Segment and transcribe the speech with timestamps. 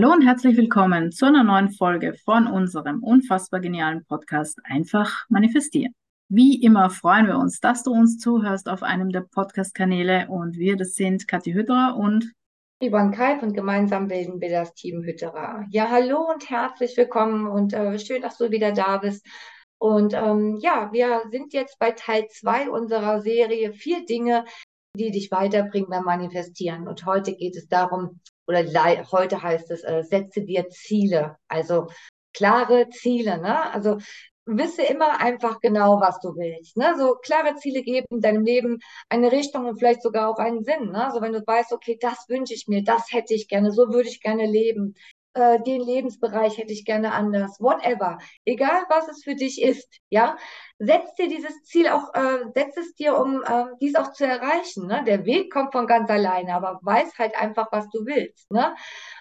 [0.00, 5.92] Hallo und herzlich willkommen zu einer neuen Folge von unserem unfassbar genialen Podcast Einfach manifestieren.
[6.28, 10.76] Wie immer freuen wir uns, dass du uns zuhörst auf einem der Podcast-Kanäle und wir,
[10.76, 12.32] das sind Kathi Hütterer und
[12.80, 15.66] Yvonne Kalb und gemeinsam bilden wir das Team Hütterer.
[15.70, 19.26] Ja, hallo und herzlich willkommen und äh, schön, dass du wieder da bist.
[19.78, 24.44] Und ähm, ja, wir sind jetzt bei Teil zwei unserer Serie Vier Dinge,
[24.96, 26.86] die dich weiterbringen beim Manifestieren.
[26.86, 28.64] Und heute geht es darum, oder
[29.12, 31.88] heute heißt es, äh, setze dir Ziele, also
[32.32, 33.72] klare Ziele, ne?
[33.72, 33.98] Also
[34.48, 36.76] wisse immer einfach genau, was du willst.
[36.76, 36.94] Ne?
[36.98, 38.78] So klare Ziele geben deinem Leben
[39.10, 40.90] eine Richtung und vielleicht sogar auch einen Sinn.
[40.90, 41.10] Ne?
[41.12, 44.08] So wenn du weißt, okay, das wünsche ich mir, das hätte ich gerne, so würde
[44.08, 44.94] ich gerne leben,
[45.34, 48.18] äh, den Lebensbereich hätte ich gerne anders, whatever.
[48.44, 50.36] Egal, was es für dich ist, ja,
[50.78, 54.86] setz dir dieses Ziel auch, äh, setz es dir, um äh, dies auch zu erreichen.
[54.86, 55.04] Ne?
[55.06, 58.50] Der Weg kommt von ganz alleine, aber weiß halt einfach, was du willst.
[58.50, 58.74] Ne?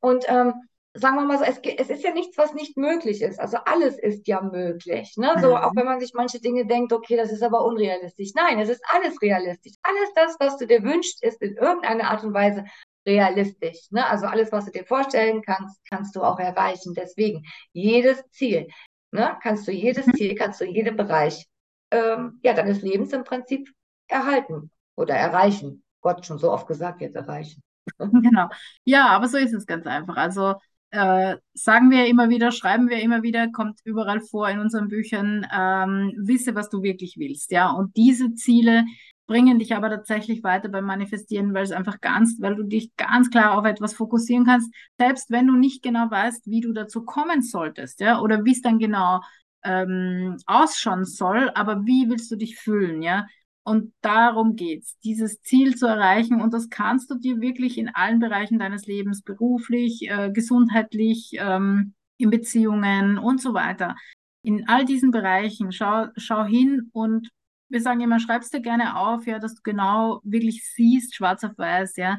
[0.00, 0.54] Und ähm,
[0.94, 3.38] sagen wir mal so, es, es, ist ja nichts, was nicht möglich ist.
[3.38, 5.14] Also alles ist ja möglich.
[5.16, 5.34] Ne?
[5.40, 5.56] So, mhm.
[5.56, 8.32] auch wenn man sich manche Dinge denkt, okay, das ist aber unrealistisch.
[8.34, 9.74] Nein, es ist alles realistisch.
[9.82, 12.64] Alles das, was du dir wünschst, ist in irgendeiner Art und Weise
[13.08, 13.90] realistisch.
[13.90, 14.06] Ne?
[14.06, 16.94] Also alles, was du dir vorstellen kannst, kannst du auch erreichen.
[16.94, 17.42] Deswegen,
[17.72, 18.68] jedes Ziel,
[19.10, 19.36] ne?
[19.42, 20.14] kannst du jedes mhm.
[20.14, 21.46] Ziel, kannst du jeden Bereich
[21.90, 23.68] ähm, ja, deines Lebens im Prinzip
[24.06, 25.82] erhalten oder erreichen.
[26.00, 27.62] Gott, schon so oft gesagt, jetzt erreichen.
[27.98, 28.48] Genau.
[28.84, 30.16] Ja, aber so ist es ganz einfach.
[30.16, 30.56] Also
[30.90, 35.46] äh, sagen wir immer wieder, schreiben wir immer wieder, kommt überall vor in unseren Büchern,
[35.50, 37.70] ähm, wisse, was du wirklich willst, ja.
[37.70, 38.84] Und diese Ziele
[39.28, 43.30] bringen dich aber tatsächlich weiter beim Manifestieren, weil es einfach ganz, weil du dich ganz
[43.30, 47.42] klar auf etwas fokussieren kannst, selbst wenn du nicht genau weißt, wie du dazu kommen
[47.42, 49.20] solltest, ja, oder wie es dann genau
[49.62, 53.26] ähm, ausschauen soll, aber wie willst du dich fühlen, ja?
[53.64, 56.40] Und darum geht's, dieses Ziel zu erreichen.
[56.40, 61.92] Und das kannst du dir wirklich in allen Bereichen deines Lebens, beruflich, äh, gesundheitlich, ähm,
[62.16, 63.94] in Beziehungen und so weiter.
[64.42, 67.28] In all diesen Bereichen schau, schau hin und
[67.68, 71.56] wir sagen immer, schreibst dir gerne auf, ja, dass du genau wirklich siehst, schwarz auf
[71.56, 72.18] weiß, ja,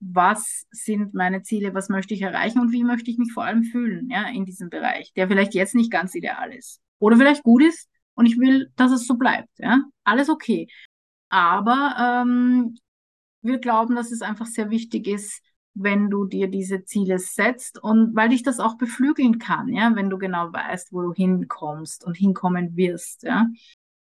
[0.00, 3.64] was sind meine Ziele, was möchte ich erreichen und wie möchte ich mich vor allem
[3.64, 7.62] fühlen, ja, in diesem Bereich, der vielleicht jetzt nicht ganz ideal ist oder vielleicht gut
[7.62, 10.68] ist und ich will, dass es so bleibt, ja, alles okay.
[11.28, 12.76] Aber ähm,
[13.42, 15.42] wir glauben, dass es einfach sehr wichtig ist,
[15.74, 20.10] wenn du dir diese Ziele setzt und weil dich das auch beflügeln kann, ja, wenn
[20.10, 23.46] du genau weißt, wo du hinkommst und hinkommen wirst, ja.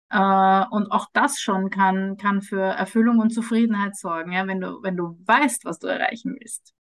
[0.10, 4.82] Äh, und auch das schon kann, kann für Erfüllung und Zufriedenheit sorgen, ja, wenn du,
[4.82, 6.74] wenn du weißt, was du erreichen willst.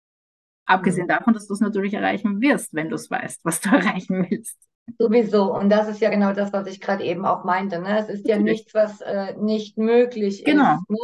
[0.66, 1.10] Abgesehen mhm.
[1.10, 4.58] davon, dass du es natürlich erreichen wirst, wenn du es weißt, was du erreichen willst.
[4.98, 5.52] Sowieso.
[5.52, 7.78] Und das ist ja genau das, was ich gerade eben auch meinte.
[7.80, 7.98] Ne?
[7.98, 10.74] Es ist ja nichts, was äh, nicht möglich genau.
[10.74, 10.90] ist.
[10.90, 10.98] Ne?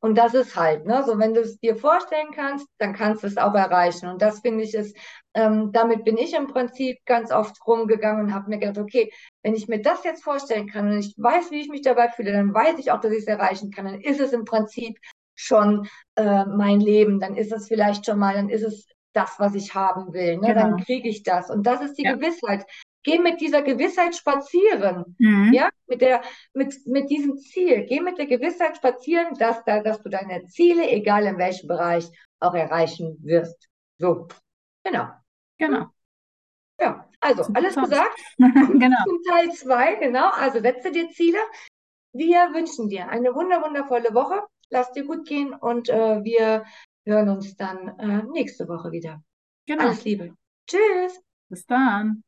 [0.00, 1.02] Und das ist halt, ne?
[1.04, 4.08] so wenn du es dir vorstellen kannst, dann kannst du es auch erreichen.
[4.08, 4.94] Und das finde ich ist,
[5.32, 9.10] ähm, damit bin ich im Prinzip ganz oft rumgegangen und habe mir gedacht, okay,
[9.42, 12.32] wenn ich mir das jetzt vorstellen kann und ich weiß, wie ich mich dabei fühle,
[12.32, 13.86] dann weiß ich auch, dass ich es erreichen kann.
[13.86, 14.98] Dann ist es im Prinzip
[15.34, 17.20] schon äh, mein Leben.
[17.20, 20.36] Dann ist es vielleicht schon mal, dann ist es das, was ich haben will.
[20.36, 20.48] Ne?
[20.48, 20.60] Genau.
[20.60, 21.50] Dann kriege ich das.
[21.50, 22.14] Und das ist die ja.
[22.14, 22.66] Gewissheit.
[23.04, 25.14] Geh mit dieser Gewissheit spazieren.
[25.18, 25.52] Mhm.
[25.52, 26.22] Ja, mit der,
[26.54, 27.84] mit, mit diesem Ziel.
[27.84, 32.10] Geh mit der Gewissheit spazieren, dass da, dass du deine Ziele, egal in welchem Bereich,
[32.40, 33.68] auch erreichen wirst.
[33.98, 34.26] So.
[34.82, 35.08] Genau.
[35.58, 35.86] Genau.
[36.80, 38.18] Ja, also alles gesagt.
[38.38, 39.04] genau.
[39.06, 40.30] Zum Teil zwei, genau.
[40.30, 41.38] Also setze dir Ziele.
[42.12, 44.42] Wir wünschen dir eine wunder, wundervolle Woche.
[44.70, 46.64] Lass dir gut gehen und äh, wir
[47.04, 49.22] hören uns dann äh, nächste Woche wieder.
[49.66, 49.84] Genau.
[49.84, 50.34] Alles Liebe.
[50.66, 51.20] Tschüss.
[51.48, 52.24] Bis dann.